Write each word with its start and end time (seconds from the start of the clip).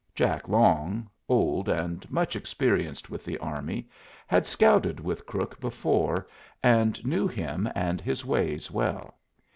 Jack 0.15 0.47
Long, 0.47 1.07
old 1.29 1.69
and 1.69 2.09
much 2.09 2.35
experienced 2.35 3.11
with 3.11 3.23
the 3.23 3.37
army, 3.37 3.87
had 4.25 4.47
scouted 4.47 4.99
with 4.99 5.27
Crook 5.27 5.59
before, 5.59 6.27
and 6.63 7.05
knew 7.05 7.27
him 7.27 7.69
and 7.75 8.01
his 8.01 8.25
ways 8.25 8.71
well. 8.71 9.13